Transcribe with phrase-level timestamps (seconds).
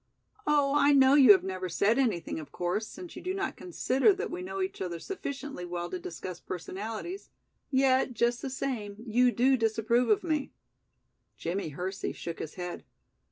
[0.47, 4.13] Oh, I know you have never said anything of course, since you do not consider
[4.15, 7.29] that we know each other sufficiently well to discuss personalities,
[7.69, 10.53] yet just the same you do disapprove of me."
[11.37, 12.83] Jimmie Hersey shook his head.